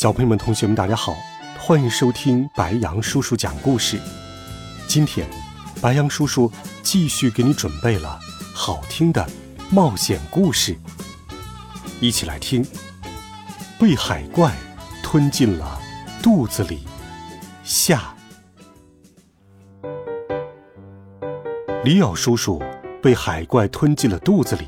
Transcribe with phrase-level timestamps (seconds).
[0.00, 1.14] 小朋友们、同学们，大家好，
[1.58, 4.00] 欢迎收听白羊叔叔讲故事。
[4.86, 5.28] 今天，
[5.82, 6.50] 白羊叔叔
[6.82, 8.18] 继续给你准备了
[8.54, 9.28] 好听的
[9.68, 10.74] 冒险故事，
[12.00, 12.66] 一起来听。
[13.78, 14.56] 被海怪
[15.02, 15.78] 吞进了
[16.22, 16.78] 肚子里，
[17.62, 18.14] 下。
[21.84, 22.62] 里奥叔叔
[23.02, 24.66] 被海怪吞进了肚子里，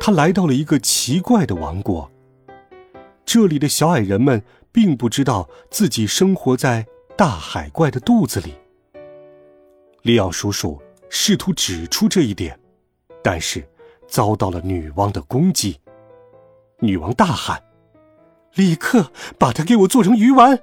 [0.00, 2.10] 他来到了一个奇怪的王国。
[3.24, 6.86] 这里的小矮人们并不知道自己生活在
[7.16, 8.54] 大海怪的肚子里。
[10.02, 12.58] 利奥叔叔试图指出这一点，
[13.22, 13.66] 但是
[14.06, 15.80] 遭到了女王的攻击。
[16.80, 17.62] 女王大喊
[18.54, 20.60] ：“立刻把它给我做成鱼丸！”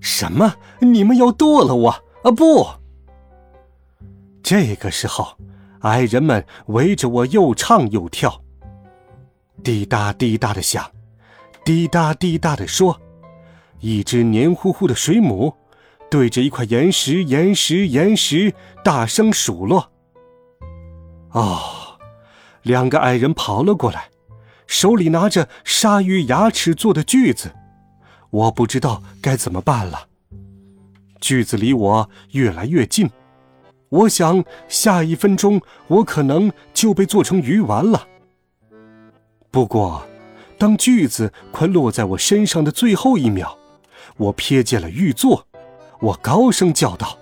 [0.00, 0.56] 什么？
[0.80, 1.90] 你们要剁了我？
[2.22, 2.66] 啊不！
[4.42, 5.36] 这个时候，
[5.80, 8.42] 矮人们围着我又唱又跳，
[9.62, 10.90] 滴答滴答的响。
[11.68, 12.98] 滴答滴答的说
[13.80, 15.54] ：“一只黏糊糊的水母，
[16.10, 19.92] 对着一块岩石、岩石、岩石大声数落。”
[21.32, 21.60] 哦，
[22.62, 24.08] 两个矮人跑了过来，
[24.66, 27.54] 手里拿着鲨鱼牙齿做的锯子。
[28.30, 30.06] 我不知道该怎么办了。
[31.20, 33.10] 锯子离我越来越近，
[33.90, 38.08] 我想下一分钟我可能就被做成鱼丸了。
[39.50, 40.02] 不过。
[40.58, 43.56] 当锯子快落在我身上的最后一秒，
[44.16, 45.46] 我瞥见了玉座，
[46.00, 47.16] 我高声叫道：“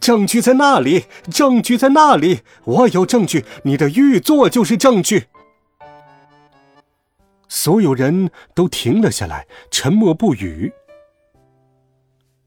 [0.00, 1.06] 证据在那里！
[1.30, 2.40] 证据在那里！
[2.64, 3.44] 我有证据！
[3.64, 5.26] 你的玉座就是证据！”
[7.48, 10.72] 所有人都停了下来，沉默不语。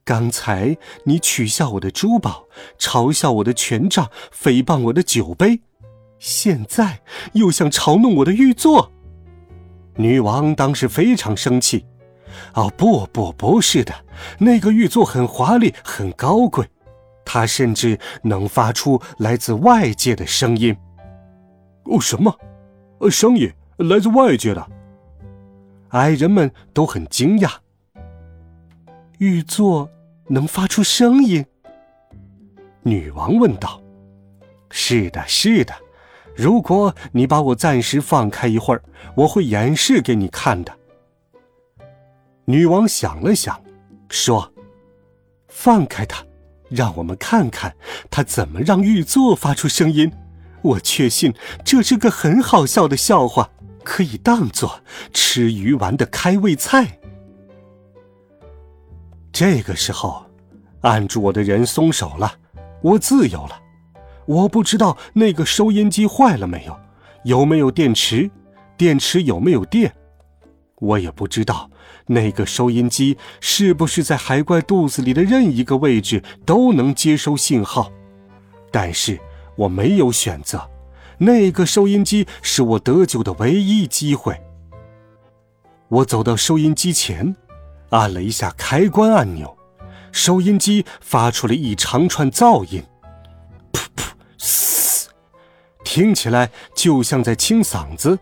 [0.06, 2.46] 刚才你取笑我的珠宝，
[2.80, 5.60] 嘲笑我的权杖，诽谤我的酒杯，
[6.18, 7.02] 现在
[7.34, 8.94] 又想嘲弄我的玉座。
[9.97, 11.85] 女王当时非常生气，
[12.53, 13.94] 哦不不不是的，
[14.38, 16.68] 那个玉座很华丽，很高贵，
[17.25, 20.78] 它甚至能发出来自外界的声音。
[21.86, 22.34] 哦什么？
[23.00, 24.68] 呃，声音来自外界的？
[25.90, 27.52] 矮人们都很惊讶。
[29.19, 29.90] 玉座
[30.28, 31.46] 能发出声音？
[32.84, 33.81] 女王问道。
[34.69, 35.74] 是的，是的。
[36.38, 38.84] 如果你把我暂时放开一会儿，
[39.16, 40.72] 我会演示给你看的。
[42.46, 43.59] 女王想了想，
[44.08, 44.53] 说
[45.50, 46.24] ：“放开他，
[46.70, 47.75] 让我们看看
[48.12, 50.12] 他怎么让玉座发出声音。
[50.62, 51.34] 我确信
[51.66, 53.50] 这是个很好笑的笑话，
[53.84, 54.81] 可以当做
[55.12, 57.00] 吃鱼丸的开胃菜。”
[59.34, 60.24] 这个时候，
[60.81, 62.31] 按住我的人松手了，
[62.84, 63.59] 我自由了。
[64.28, 66.78] 我不知道那个收音机坏了没有，
[67.24, 68.30] 有没有电池，
[68.78, 69.94] 电池有没有电，
[70.80, 71.72] 我也不知道
[72.08, 77.92] 那个收音机是不是在海怪肚子里的任一个位置都能接收信号，
[78.70, 79.18] 但是
[79.56, 80.70] 我没有选择，
[81.18, 84.40] 那个收音机是我得救的唯一机会。
[85.88, 87.34] 我走到收音机前，
[87.92, 89.58] 按了一下开关按钮，
[90.12, 92.84] 收音机发出了一长串噪音。
[95.84, 98.19] 听起来就像在清嗓子，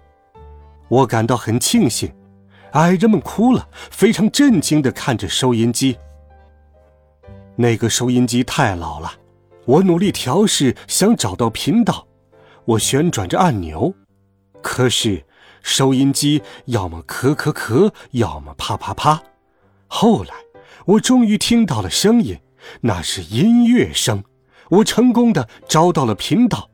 [0.88, 2.14] 我感到很庆幸。
[2.74, 5.98] 矮人们哭了，非常震惊地看着收音机。
[7.56, 9.14] 那个收音机太老了，
[9.66, 12.06] 我努力调试，想找到频道。
[12.66, 13.94] 我旋转着按钮，
[14.62, 15.26] 可是
[15.62, 19.24] 收音机要么咳咳咳，要么啪啪啪。
[19.88, 20.34] 后来，
[20.86, 22.40] 我终于听到了声音，
[22.82, 24.24] 那是音乐声。
[24.70, 26.70] 我成功的找到了频道。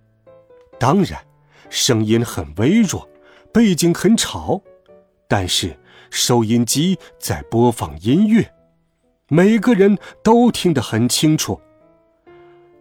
[0.80, 1.24] 当然，
[1.70, 3.08] 声音很微弱，
[3.54, 4.62] 背景很吵，
[5.28, 5.78] 但是
[6.10, 8.52] 收音机在播放音乐，
[9.28, 11.60] 每个人都听得很清楚。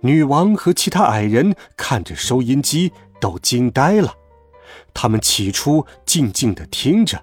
[0.01, 2.91] 女王和其他矮人看着收音机
[3.21, 4.15] 都惊呆了，
[4.95, 7.23] 他们起初静静的听着，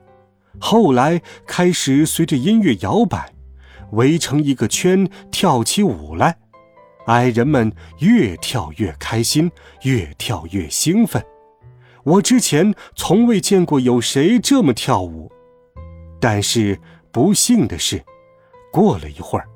[0.60, 3.34] 后来开始随着音乐摇摆，
[3.94, 6.38] 围成一个圈跳起舞来。
[7.08, 9.52] 矮人们越跳越开心，
[9.84, 11.24] 越跳越兴奋。
[12.04, 15.30] 我之前从未见过有谁这么跳舞。
[16.20, 16.80] 但是
[17.12, 18.04] 不幸的是，
[18.72, 19.48] 过了一会儿，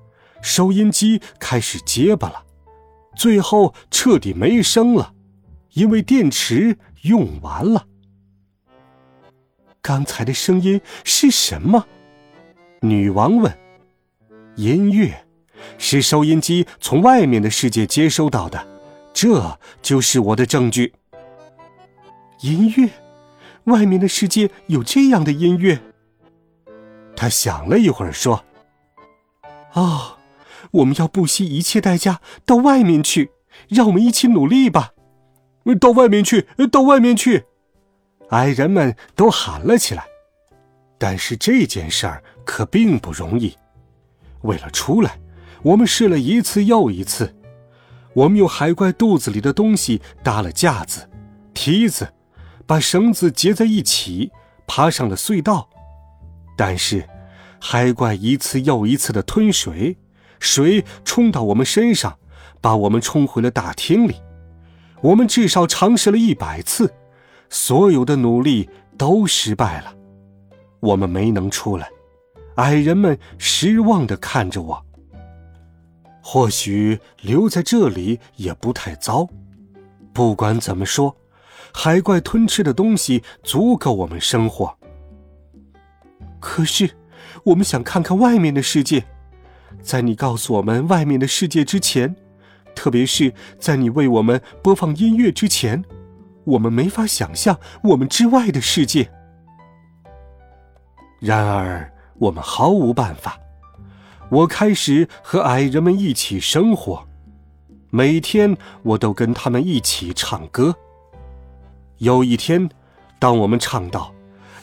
[0.41, 2.43] 收音机开始结巴了，
[3.15, 5.13] 最后彻底没声了，
[5.73, 7.87] 因为电池用完了。
[9.81, 11.87] 刚才的声音是什么？
[12.81, 13.57] 女王问。
[14.55, 15.25] 音乐，
[15.77, 18.67] 是收音机从外面的世界接收到的，
[19.13, 20.93] 这就是我的证据。
[22.41, 22.89] 音乐，
[23.65, 25.79] 外面的世界有这样的音乐。
[27.15, 28.43] 他想了一会儿，说
[29.73, 30.17] ：“哦，
[30.71, 33.31] 我们要不惜一切代价到外面去，
[33.67, 34.93] 让我们一起努力吧！
[35.79, 37.45] 到外面去，到外面去！”
[38.31, 40.05] 矮人们都喊了起来。
[40.97, 43.55] 但是这件事儿可并不容易。
[44.41, 45.19] 为了出来，
[45.63, 47.35] 我们试了一次又一次。
[48.13, 51.09] 我们用海怪肚子里的东西搭了架子、
[51.53, 52.13] 梯子，
[52.65, 54.31] 把绳子结在一起，
[54.67, 55.69] 爬上了隧道。
[56.57, 57.07] 但是，
[57.59, 59.97] 海怪一次又一次的吞水，
[60.39, 62.17] 水冲到我们身上，
[62.59, 64.15] 把我们冲回了大厅里。
[65.01, 66.93] 我们至少尝试了一百次，
[67.49, 69.95] 所有的努力都失败了，
[70.81, 71.89] 我们没能出来。
[72.55, 74.85] 矮人们失望的看着我。
[76.21, 79.27] 或许留在这里也不太糟。
[80.13, 81.15] 不管怎么说，
[81.73, 84.77] 海怪吞吃的东西足够我们生活。
[86.39, 86.91] 可是，
[87.45, 89.05] 我们想看看外面的世界。
[89.81, 92.15] 在你告诉我们外面的世界之前，
[92.75, 95.83] 特别是在你为我们播放音乐之前，
[96.43, 99.11] 我们没法想象我们之外的世界。
[101.19, 101.91] 然而。
[102.21, 103.40] 我们毫无办法。
[104.31, 107.05] 我开始和矮人们一起生活，
[107.89, 110.73] 每天我都跟他们一起唱歌。
[111.97, 112.69] 有一天，
[113.19, 114.13] 当我们唱到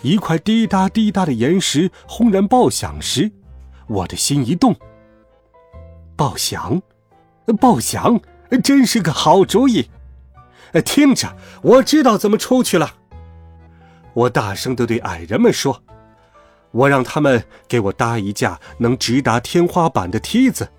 [0.01, 3.31] 一块滴答滴答的岩石轰然爆响时，
[3.89, 4.75] 我的心一动。
[6.17, 6.81] 爆响，
[7.61, 8.19] 爆响，
[8.65, 9.91] 真是个好主意！
[10.83, 12.95] 听着，我知道怎么出去了。
[14.15, 15.83] 我大声的对矮人们说。
[16.79, 20.71] 我让他们给我搭一架能直达天花板的梯子，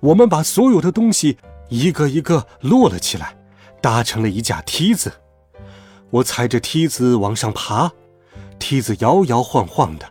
[0.00, 1.38] 我们把所有的东西
[1.70, 3.38] 一个一个摞了起来，
[3.80, 5.10] 搭成了一架梯子。
[6.10, 7.90] 我踩着梯子往上爬，
[8.58, 10.06] 梯子摇摇晃晃的，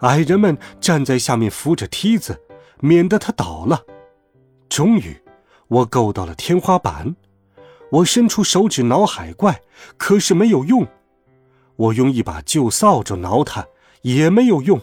[0.00, 2.40] 矮人们站在下面扶着梯子，
[2.80, 3.84] 免得它倒了。
[4.68, 5.22] 终于，
[5.68, 7.14] 我够到了天花板，
[7.92, 9.60] 我伸出手指挠海怪，
[9.96, 10.84] 可是没有用。
[11.76, 13.64] 我用一把旧扫帚挠它。
[14.02, 14.80] 也没有用，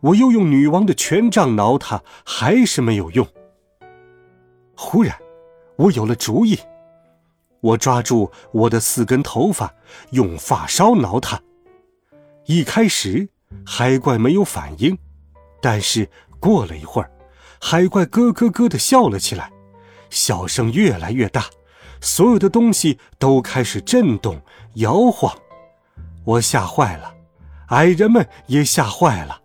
[0.00, 3.26] 我又用女王的权杖挠他，还是没有用。
[4.76, 5.16] 忽然，
[5.76, 6.58] 我有了主意，
[7.60, 9.74] 我抓住我的四根头发，
[10.10, 11.40] 用发梢挠他。
[12.46, 13.28] 一开始，
[13.64, 14.98] 海怪没有反应，
[15.60, 16.08] 但是
[16.40, 17.10] 过了一会儿，
[17.60, 19.52] 海怪咯咯咯的笑了起来，
[20.10, 21.44] 笑声越来越大，
[22.00, 24.40] 所有的东西都开始震动
[24.74, 25.32] 摇晃，
[26.24, 27.11] 我吓坏了。
[27.72, 29.40] 矮人们也吓坏了，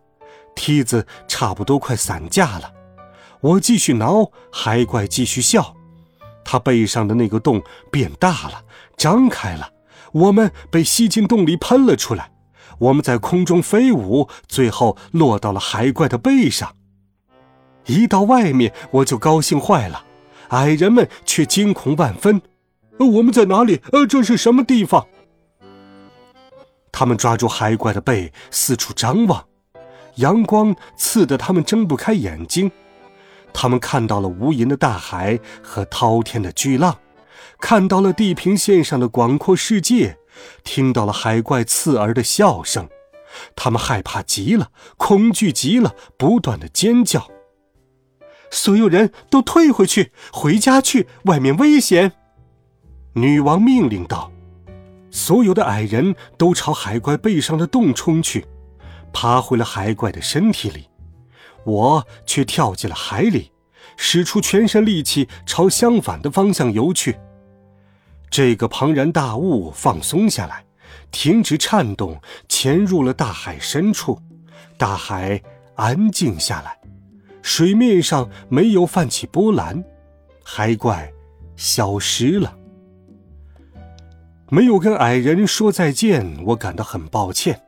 [0.54, 2.74] 梯子差不多快散架了。
[3.40, 5.74] 我继续挠，海怪继续笑。
[6.44, 8.64] 他背上的那个洞变大了，
[8.98, 9.72] 张开了。
[10.12, 12.32] 我们被吸进洞里喷了出来。
[12.80, 16.76] 我们在空中飞舞，最后落到了海怪的背上。
[17.86, 20.04] 一到外面，我就高兴坏了。
[20.50, 22.42] 矮人们却惊恐万分。
[23.00, 23.82] 我们在哪里？
[23.94, 25.08] 呃，这是什么地方？
[27.00, 29.46] 他们抓住海怪的背，四处张望，
[30.16, 32.72] 阳光刺得他们睁不开眼睛。
[33.54, 36.98] 他们看到了无垠的大海和滔天的巨浪，
[37.60, 40.18] 看到了地平线上的广阔世界，
[40.64, 42.90] 听到了海怪刺耳的笑声。
[43.56, 47.28] 他们害怕极了，恐惧极了，不断的尖叫。
[48.50, 52.14] 所有人都退回去，回家去，外面危险！
[53.14, 54.32] 女王命令道。
[55.18, 58.46] 所有的矮人都朝海怪背上的洞冲去，
[59.12, 60.88] 爬回了海怪的身体里。
[61.66, 63.52] 我却跳进了海里，
[63.98, 67.18] 使出全身力气朝相反的方向游去。
[68.30, 70.64] 这个庞然大物放松下来，
[71.10, 74.20] 停止颤动，潜入了大海深处。
[74.78, 75.42] 大海
[75.76, 76.80] 安静下来，
[77.42, 79.84] 水面上没有泛起波澜，
[80.44, 81.12] 海怪
[81.56, 82.57] 消失了。
[84.50, 87.60] 没有跟矮人说再见，我感到很抱歉，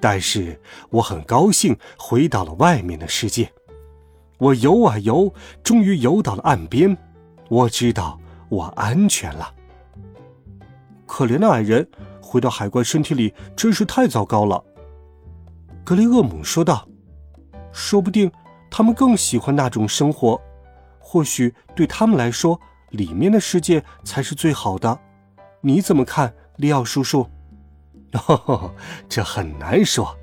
[0.00, 3.50] 但是我很高兴回到了外面的世界。
[4.38, 6.96] 我游啊游，终于游到了岸边。
[7.48, 9.54] 我知道我安全了。
[11.06, 11.88] 可怜的矮人，
[12.20, 14.64] 回到海怪身体里真是太糟糕了。
[15.84, 16.88] 格雷厄姆说道
[17.72, 18.30] ：“说不定
[18.68, 20.40] 他们更喜欢那种生活，
[20.98, 22.58] 或许对他们来说，
[22.90, 24.98] 里面的世界才是最好的。
[25.62, 27.28] 你怎么看，利奥叔叔
[28.26, 28.74] ？”“哦，
[29.08, 30.16] 这很难说。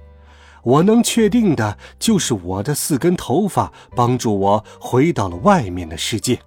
[0.64, 6.42] 我能确定的就是我的四根头发帮助我回到了外面的世界。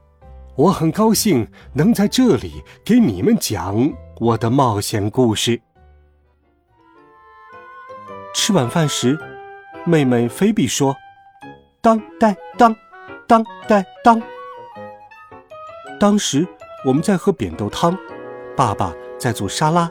[0.57, 5.61] 我很高兴能在这里给你们讲我的冒险故事。”
[8.35, 9.19] 吃晚饭时，
[9.87, 10.95] 妹妹菲比说
[11.81, 12.77] ：“当当当，
[13.27, 14.23] 当当当。”
[15.99, 16.47] 当时
[16.85, 17.97] 我们在喝扁豆汤，
[18.61, 19.91] 爸爸在做沙拉。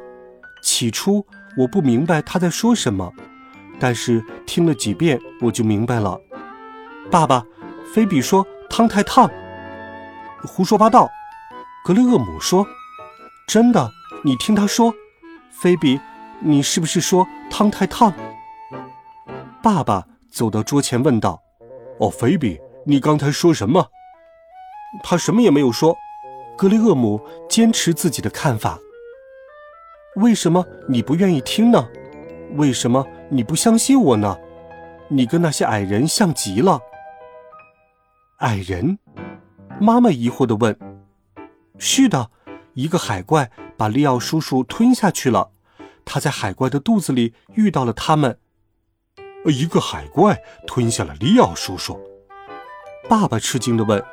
[0.62, 1.26] 起初
[1.58, 3.12] 我不明白他在说什么，
[3.80, 6.22] 但是听了几遍我就明白了。
[7.10, 7.44] 爸爸，
[7.92, 9.28] 菲比说汤太烫。
[10.44, 11.10] 胡说八道，
[11.84, 12.64] 格雷厄姆说
[13.50, 13.90] ：“真的，
[14.24, 14.94] 你听他说。”
[15.50, 16.00] 菲比，
[16.40, 18.14] 你是不是说汤太烫？
[19.64, 21.42] 爸爸走到桌前问道
[22.00, 23.88] ：“哦，菲比，你刚才说什么？”
[25.02, 25.98] 他什么也没有说。
[26.60, 28.78] 格雷厄姆坚持自己的看法。
[30.18, 31.88] 为什么你不愿意听呢？
[32.56, 34.38] 为什么你不相信我呢？
[35.08, 36.82] 你跟那些矮人像极了。
[38.40, 39.00] 矮人？
[39.80, 40.78] 妈妈疑惑地问
[41.80, 42.30] ：“是的，
[42.74, 45.52] 一个海怪把利奥叔叔吞下去了。
[46.04, 48.38] 他在海怪的肚子里遇到了他们。”
[49.48, 51.98] 一个海怪吞下了利奥叔叔。
[53.08, 54.04] 爸爸吃惊地问：“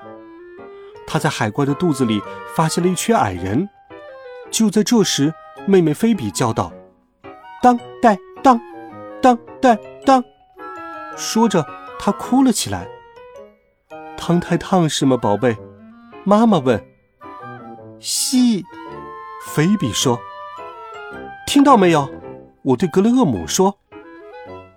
[1.06, 2.20] 他在海怪的肚子里
[2.54, 3.68] 发现了一群矮人。”
[4.50, 5.34] 就在这时，
[5.66, 6.72] 妹妹菲比叫道
[7.60, 8.60] ：“当当当，
[9.20, 10.24] 当当当！”
[11.16, 11.66] 说着，
[11.98, 12.88] 她哭了起来。
[14.16, 15.56] 汤太烫是吗，宝贝？
[16.24, 16.82] 妈妈问。
[17.98, 18.64] 西，
[19.44, 20.18] 菲比说。
[21.46, 22.08] 听到没有？
[22.62, 23.78] 我对格雷厄姆说。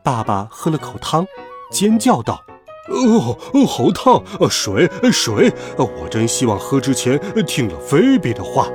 [0.04, 1.28] 爸爸喝了口汤，
[1.70, 2.44] 尖叫道
[2.88, 4.24] ：“哦，好烫！
[4.50, 5.54] 水，水！
[5.78, 8.68] 我真希望喝之前听了菲比的话。”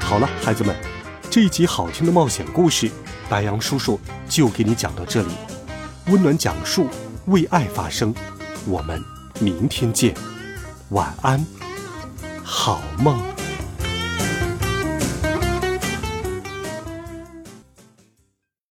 [0.00, 0.74] 好了，孩子们，
[1.28, 2.90] 这一集好听的冒险故事，
[3.28, 5.28] 白羊叔叔就给你讲到这里。
[6.06, 6.86] 温暖讲述，
[7.26, 8.14] 为爱发声。
[8.66, 9.02] 我们
[9.40, 10.14] 明天见，
[10.90, 11.44] 晚安，
[12.42, 13.35] 好梦。